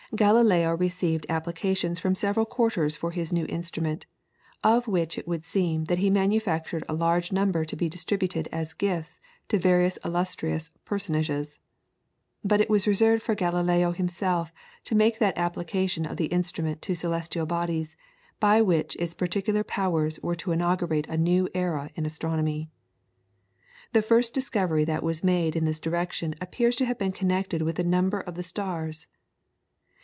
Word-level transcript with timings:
Galileo 0.13 0.75
received 0.75 1.25
applications 1.29 1.97
from 1.97 2.15
several 2.15 2.45
quarters 2.45 2.97
for 2.97 3.11
his 3.11 3.31
new 3.31 3.45
instrument, 3.45 4.05
of 4.61 4.85
which 4.85 5.17
it 5.17 5.25
would 5.25 5.45
seem 5.45 5.85
that 5.85 5.99
he 5.99 6.09
manufactured 6.09 6.83
a 6.89 6.93
large 6.93 7.31
number 7.31 7.63
to 7.63 7.77
be 7.77 7.87
distributed 7.87 8.49
as 8.51 8.73
gifts 8.73 9.21
to 9.47 9.57
various 9.57 9.95
illustrious 10.03 10.69
personages. 10.83 11.59
But 12.43 12.59
it 12.59 12.69
was 12.69 12.87
reserved 12.89 13.23
for 13.23 13.35
Galileo 13.35 13.93
himself 13.93 14.51
to 14.83 14.95
make 14.95 15.17
that 15.19 15.37
application 15.37 16.05
of 16.05 16.17
the 16.17 16.25
instrument 16.25 16.81
to 16.81 16.91
the 16.91 16.97
celestial 16.97 17.45
bodies 17.45 17.95
by 18.41 18.61
which 18.61 18.97
its 18.97 19.13
peculiar 19.13 19.63
powers 19.63 20.19
were 20.19 20.35
to 20.35 20.51
inaugurate 20.51 21.07
the 21.07 21.15
new 21.15 21.47
era 21.53 21.89
in 21.95 22.05
astronomy. 22.05 22.69
The 23.93 24.01
first 24.01 24.33
discovery 24.33 24.83
that 24.83 25.03
was 25.03 25.23
made 25.23 25.55
in 25.55 25.63
this 25.63 25.79
direction 25.79 26.35
appears 26.41 26.75
to 26.75 26.85
have 26.85 26.97
been 26.97 27.13
connected 27.13 27.61
with 27.61 27.77
the 27.77 27.85
number 27.85 28.19
of 28.19 28.35
the 28.35 28.43
stars. 28.43 29.07